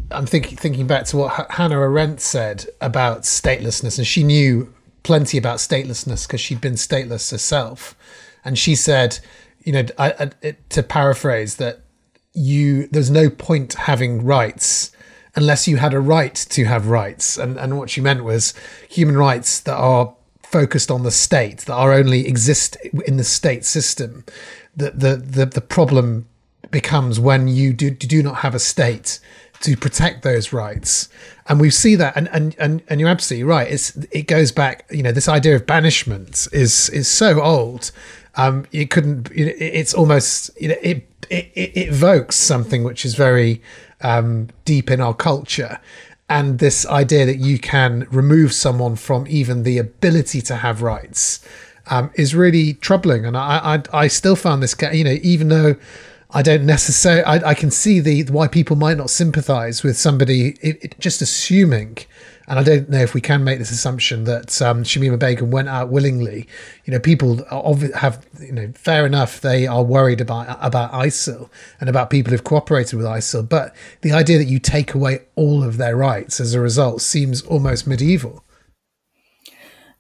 [0.10, 4.74] I'm thinking thinking back to what H- Hannah Arendt said about statelessness, and she knew
[5.04, 7.96] plenty about statelessness because she'd been stateless herself,
[8.44, 9.20] and she said,
[9.64, 11.82] you know, I, I, to paraphrase that
[12.34, 14.92] you there's no point having rights
[15.36, 18.54] unless you had a right to have rights, and and what she meant was
[18.90, 23.66] human rights that are focused on the state that are only exist in the state
[23.66, 24.26] system.
[24.76, 26.28] The the the, the problem
[26.70, 29.20] becomes when you do, do not have a state
[29.62, 31.10] to protect those rights.
[31.48, 33.70] And we see that, and, and, and, and you're absolutely right.
[33.70, 37.92] It's, it goes back, you know, this idea of banishment is, is so old.
[38.36, 43.62] Um, it couldn't, it's almost, you know, it, it, it evokes something which is very
[44.02, 45.80] um, deep in our culture.
[46.30, 51.46] And this idea that you can remove someone from even the ability to have rights
[51.88, 53.26] um, is really troubling.
[53.26, 55.76] And I, I, I still found this, you know, even though
[56.34, 57.24] I don't necessarily.
[57.24, 61.22] I, I, can see the why people might not sympathise with somebody it, it, just
[61.22, 61.98] assuming,
[62.48, 65.68] and I don't know if we can make this assumption that um, Shamima Begum went
[65.68, 66.48] out willingly.
[66.86, 67.44] You know, people
[67.96, 69.42] have you know fair enough.
[69.42, 71.50] They are worried about about ISIL
[71.82, 75.64] and about people who've cooperated with ISIL, but the idea that you take away all
[75.64, 78.42] of their rights as a result seems almost medieval.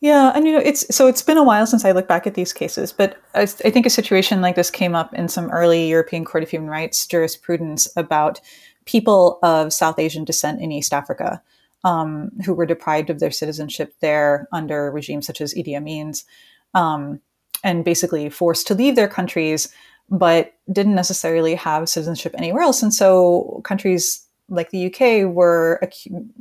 [0.01, 2.33] Yeah, and you know, it's so it's been a while since I look back at
[2.33, 5.87] these cases, but I, I, think a situation like this came up in some early
[5.87, 8.41] European Court of Human Rights jurisprudence about
[8.85, 11.39] people of South Asian descent in East Africa
[11.83, 16.25] um, who were deprived of their citizenship there under regimes such as Idi Amin's,
[16.73, 17.19] um,
[17.63, 19.71] and basically forced to leave their countries,
[20.09, 25.81] but didn't necessarily have citizenship anywhere else, and so countries like the UK, were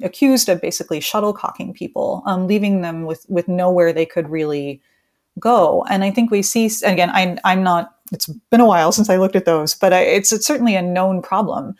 [0.02, 4.82] accused of basically shuttlecocking people, um, leaving them with with nowhere they could really
[5.38, 5.84] go.
[5.88, 7.10] And I think we see again.
[7.10, 7.94] I, I'm not.
[8.12, 10.82] It's been a while since I looked at those, but I, it's it's certainly a
[10.82, 11.76] known problem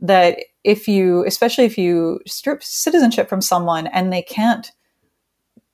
[0.00, 4.72] that if you, especially if you strip citizenship from someone and they can't,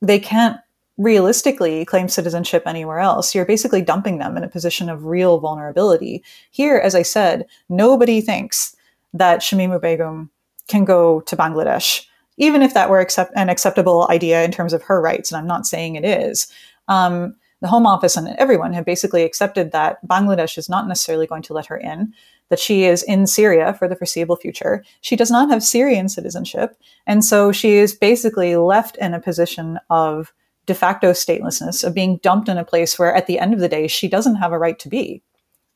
[0.01, 0.59] they can't
[0.99, 3.35] realistically claim citizenship anywhere else.
[3.35, 6.25] You're basically dumping them in a position of real vulnerability.
[6.51, 8.75] Here, as I said, nobody thinks
[9.19, 10.31] that Shamima Begum
[10.69, 14.83] can go to Bangladesh, even if that were accept- an acceptable idea in terms of
[14.83, 15.31] her rights.
[15.31, 16.49] And I'm not saying it is.
[16.89, 21.43] Um, the Home Office and everyone have basically accepted that Bangladesh is not necessarily going
[21.43, 22.13] to let her in,
[22.49, 24.85] that she is in Syria for the foreseeable future.
[25.01, 26.77] She does not have Syrian citizenship.
[27.07, 30.33] And so she is basically left in a position of
[30.67, 33.69] de facto statelessness, of being dumped in a place where at the end of the
[33.69, 35.23] day, she doesn't have a right to be.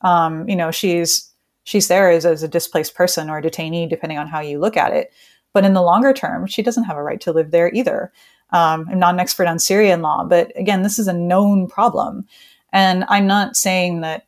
[0.02, 1.29] Um, you know, she's
[1.70, 4.76] she's there as, as a displaced person or a detainee, depending on how you look
[4.76, 5.12] at it.
[5.52, 8.12] But in the longer term, she doesn't have a right to live there either.
[8.50, 12.26] Um, I'm not an expert on Syrian law, but again, this is a known problem.
[12.72, 14.26] And I'm not saying that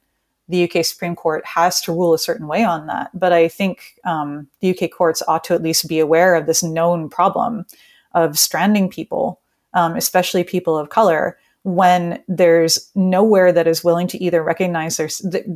[0.48, 3.94] the UK Supreme Court has to rule a certain way on that, but I think
[4.04, 7.66] um, the UK courts ought to at least be aware of this known problem
[8.14, 9.40] of stranding people,
[9.74, 15.08] um, especially people of color, when there's nowhere that is willing to either recognize their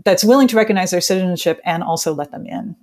[0.04, 2.76] that's willing to recognize their citizenship and also let them in.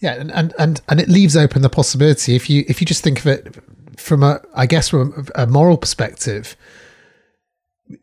[0.00, 3.02] Yeah, and and and, and it leaves open the possibility if you if you just
[3.02, 3.56] think of it
[3.98, 6.56] from a I guess from a, moral perspective,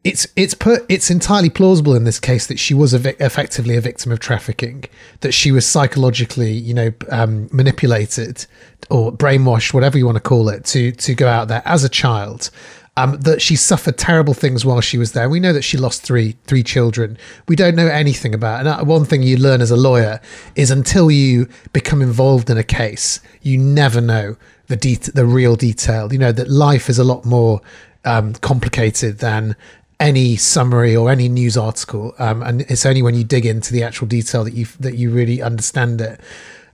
[0.03, 3.76] it's it's put it's entirely plausible in this case that she was a vi- effectively
[3.76, 4.86] a victim of trafficking,
[5.22, 8.45] that she was psychologically you know um, manipulated
[8.89, 11.89] or brainwashed, whatever you want to call it, to to go out there as a
[11.89, 12.49] child
[12.98, 15.30] um, that she suffered terrible things while she was there.
[15.30, 17.18] We know that she lost three three children.
[17.48, 18.58] We don't know anything about.
[18.58, 18.60] It.
[18.62, 20.20] And uh, one thing you learn as a lawyer
[20.56, 24.36] is until you become involved in a case, you never know
[24.66, 26.12] the de- the real detail.
[26.12, 27.62] You know that life is a lot more
[28.04, 29.56] um, complicated than
[30.00, 33.84] any summary or any news article, um, and it's only when you dig into the
[33.84, 36.20] actual detail that you that you really understand it.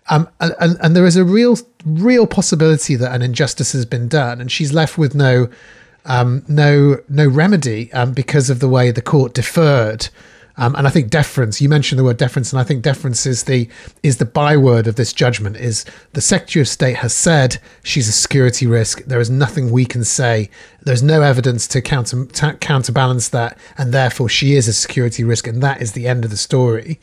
[0.09, 4.39] Um, and, and there is a real real possibility that an injustice has been done,
[4.39, 5.49] and she's left with no
[6.05, 10.09] um, no no remedy um, because of the way the court deferred
[10.55, 11.61] um, and I think deference.
[11.61, 13.67] You mentioned the word deference, and I think deference is the
[14.03, 15.57] is the byword of this judgment.
[15.57, 15.83] Is
[16.13, 19.03] the Secretary of State has said she's a security risk.
[19.05, 20.49] There is nothing we can say.
[20.81, 25.47] There's no evidence to counter to counterbalance that, and therefore she is a security risk,
[25.47, 26.99] and that is the end of the story.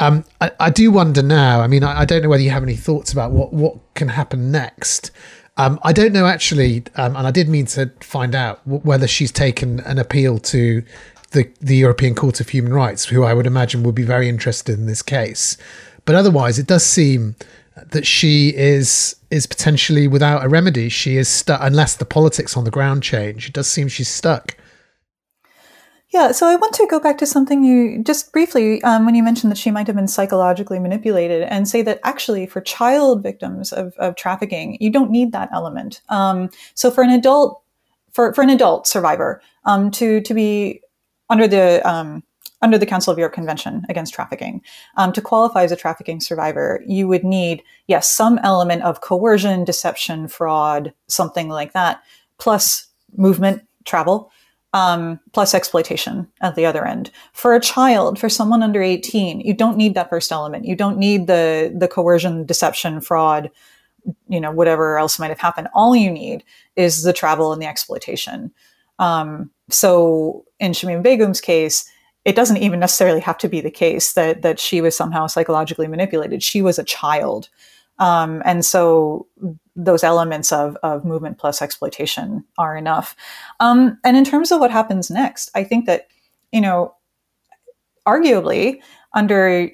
[0.00, 1.60] Um, I, I, do wonder now.
[1.60, 4.08] I mean, I, I, don't know whether you have any thoughts about what what can
[4.08, 5.10] happen next.
[5.58, 9.32] Um, I don't know actually, um, and I did mean to find out whether she's
[9.32, 10.84] taken an appeal to
[11.32, 14.78] the, the European Court of Human Rights, who I would imagine would be very interested
[14.78, 15.58] in this case.
[16.04, 17.34] But otherwise, it does seem
[17.90, 20.88] that she is is potentially without a remedy.
[20.88, 23.48] She is stuck unless the politics on the ground change.
[23.48, 24.56] It does seem she's stuck.
[26.10, 29.22] Yeah, so I want to go back to something you just briefly um, when you
[29.22, 33.72] mentioned that she might have been psychologically manipulated, and say that actually for child victims
[33.72, 36.00] of, of trafficking, you don't need that element.
[36.08, 37.60] Um, so for an adult,
[38.12, 40.80] for, for an adult survivor um, to to be
[41.28, 42.22] under the um,
[42.62, 44.62] under the Council of Europe Convention Against Trafficking,
[44.96, 49.62] um, to qualify as a trafficking survivor, you would need, yes, some element of coercion,
[49.62, 52.02] deception, fraud, something like that,
[52.38, 54.32] plus movement, travel,
[54.74, 57.10] um, plus exploitation at the other end.
[57.32, 60.64] For a child, for someone under 18, you don't need that first element.
[60.64, 63.50] You don't need the the coercion, deception, fraud,
[64.28, 65.68] you know, whatever else might have happened.
[65.74, 66.44] All you need
[66.76, 68.52] is the travel and the exploitation.
[68.98, 71.90] Um, so in Shamima Begum's case,
[72.24, 75.88] it doesn't even necessarily have to be the case that that she was somehow psychologically
[75.88, 76.42] manipulated.
[76.42, 77.48] She was a child,
[77.98, 79.26] um, and so
[79.76, 83.14] those elements of of movement plus exploitation are enough.
[83.60, 86.08] Um, and in terms of what happens next, I think that
[86.52, 86.94] you know,
[88.06, 88.80] arguably
[89.14, 89.70] under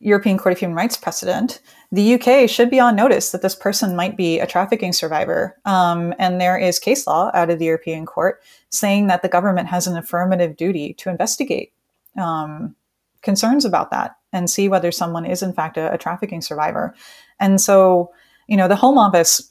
[0.00, 1.60] European Court of Human Rights precedent,
[1.92, 5.58] the UK should be on notice that this person might be a trafficking survivor.
[5.64, 9.68] Um, and there is case law out of the European Court saying that the government
[9.68, 11.72] has an affirmative duty to investigate
[12.18, 12.74] um,
[13.22, 16.94] concerns about that and see whether someone is, in fact, a, a trafficking survivor.
[17.38, 18.12] And so,
[18.46, 19.50] you know, the Home Office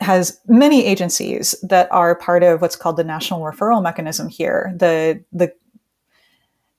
[0.00, 4.72] has many agencies that are part of what's called the national referral mechanism here.
[4.76, 5.52] The the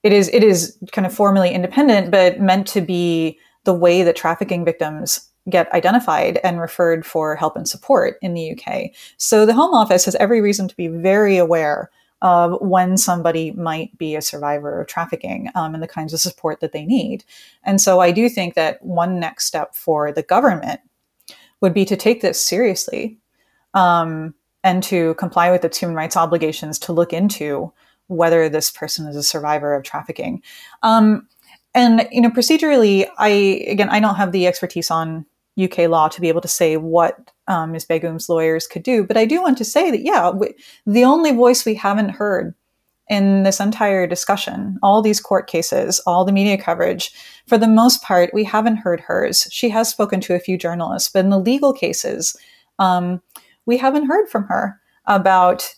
[0.03, 4.15] it is it is kind of formally independent, but meant to be the way that
[4.15, 8.91] trafficking victims get identified and referred for help and support in the UK.
[9.17, 11.89] So the Home Office has every reason to be very aware
[12.25, 16.59] of when somebody might be a survivor of trafficking um, and the kinds of support
[16.59, 17.23] that they need.
[17.63, 20.81] And so I do think that one next step for the government
[21.61, 23.19] would be to take this seriously
[23.75, 27.71] um, and to comply with its human rights obligations to look into
[28.07, 30.41] whether this person is a survivor of trafficking.
[30.81, 31.27] Um,
[31.75, 33.29] and you know, procedurally, I
[33.67, 35.27] again, I don't have the expertise on
[35.61, 37.85] UK law to be able to say what um, Ms.
[37.85, 40.53] Begum's lawyers could do, but I do want to say that yeah, we,
[40.85, 42.53] the only voice we haven't heard
[43.07, 47.11] in this entire discussion, all these court cases, all the media coverage,
[47.47, 49.47] for the most part, we haven't heard hers.
[49.51, 52.35] She has spoken to a few journalists, but in the legal cases,
[52.79, 53.21] um,
[53.65, 55.75] we haven't heard from her about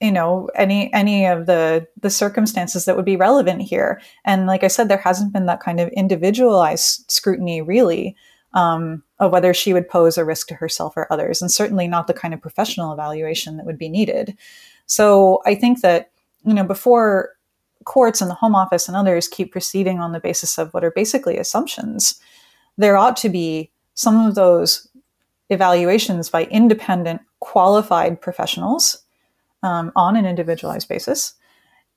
[0.00, 4.64] you know any any of the the circumstances that would be relevant here and like
[4.64, 8.16] i said there hasn't been that kind of individualized scrutiny really
[8.54, 12.06] um, of whether she would pose a risk to herself or others and certainly not
[12.06, 14.36] the kind of professional evaluation that would be needed
[14.86, 16.10] so i think that
[16.44, 17.30] you know before
[17.84, 20.92] courts and the home office and others keep proceeding on the basis of what are
[20.92, 22.18] basically assumptions
[22.78, 24.88] there ought to be some of those
[25.50, 29.02] evaluations by independent qualified professionals
[29.62, 31.34] um, on an individualized basis.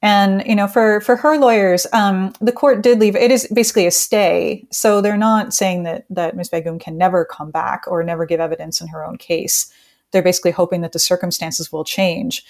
[0.02, 3.16] And you know, for for her lawyers, um, the court did leave.
[3.16, 6.50] It is basically a stay, so they're not saying that that Ms.
[6.50, 9.72] Begum can never come back or never give evidence in her own case.
[10.12, 12.46] They're basically hoping that the circumstances will change.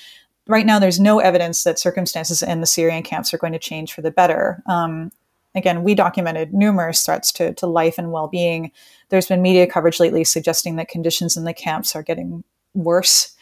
[0.48, 3.94] Right now, there's no evidence that circumstances in the Syrian camps are going to change
[3.94, 4.62] for the better.
[4.66, 5.12] Um,
[5.56, 8.72] again, we documented numerous threats to, to life and well being.
[9.10, 12.44] There's been media coverage lately suggesting that conditions in the camps are getting
[12.74, 13.34] worse.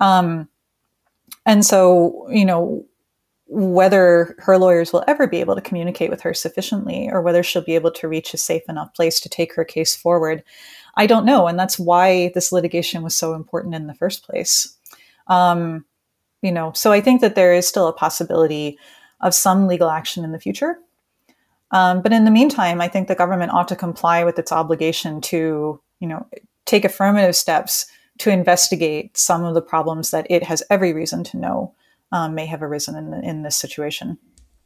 [0.00, 0.48] Um,
[1.46, 2.84] and so, you know,
[3.48, 7.62] whether her lawyers will ever be able to communicate with her sufficiently or whether she'll
[7.62, 10.42] be able to reach a safe enough place to take her case forward,
[10.96, 11.46] I don't know.
[11.46, 14.76] And that's why this litigation was so important in the first place.
[15.28, 15.84] Um,
[16.42, 18.78] you know, so I think that there is still a possibility
[19.20, 20.78] of some legal action in the future.
[21.70, 25.20] Um, but in the meantime, I think the government ought to comply with its obligation
[25.22, 26.26] to, you know,
[26.64, 27.86] take affirmative steps
[28.18, 31.74] to investigate some of the problems that it has every reason to know
[32.12, 34.18] um, may have arisen in, in this situation.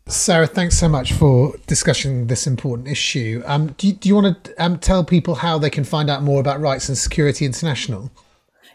[0.06, 3.42] Sarah, thanks so much for discussing this important issue.
[3.46, 6.22] Um, do, you, do, you, want to um, tell people how they can find out
[6.22, 8.10] more about Rights and Security International?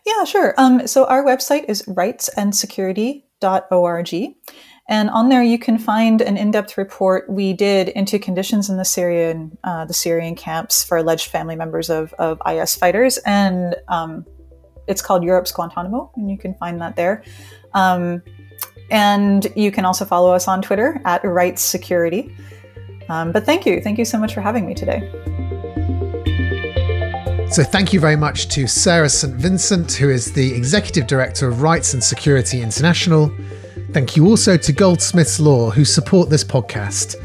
[0.06, 0.54] Yeah, sure.
[0.58, 4.36] Um, so our website is rightsandsecurity.org.
[4.88, 8.86] And on there, you can find an in-depth report we did into conditions in the
[8.86, 14.28] Syrian, uh, the Syrian camps for alleged family members of, of IS fighters, and um,
[14.88, 17.24] it's called Europe's Guantanamo, and you can find that there.
[17.74, 18.22] Um,
[18.90, 22.36] and you can also follow us on Twitter at Rights Security.
[23.10, 23.82] Um, but thank you.
[23.82, 25.02] Thank you so much for having me today.
[27.52, 29.36] So, thank you very much to Sarah St.
[29.36, 33.32] Vincent, who is the Executive Director of Rights and Security International.
[33.92, 37.16] Thank you also to Goldsmiths Law, who support this podcast,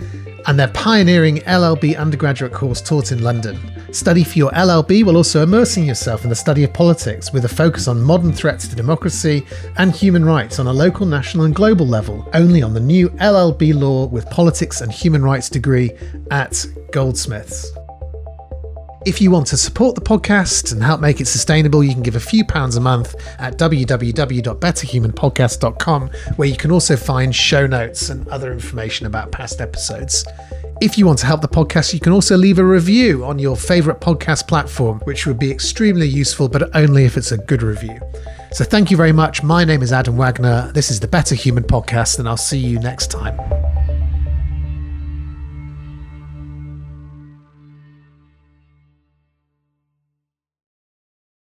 [0.46, 3.58] and their pioneering LLB undergraduate course taught in London.
[3.92, 7.48] Study for your LLB while also immersing yourself in the study of politics with a
[7.48, 9.44] focus on modern threats to democracy
[9.78, 13.74] and human rights on a local, national, and global level, only on the new LLB
[13.74, 15.90] Law with Politics and Human Rights degree
[16.30, 17.72] at Goldsmiths.
[19.06, 22.16] If you want to support the podcast and help make it sustainable, you can give
[22.16, 28.28] a few pounds a month at www.betterhumanpodcast.com, where you can also find show notes and
[28.28, 30.26] other information about past episodes.
[30.82, 33.56] If you want to help the podcast, you can also leave a review on your
[33.56, 37.98] favourite podcast platform, which would be extremely useful, but only if it's a good review.
[38.52, 39.42] So thank you very much.
[39.42, 40.70] My name is Adam Wagner.
[40.72, 43.69] This is the Better Human Podcast, and I'll see you next time.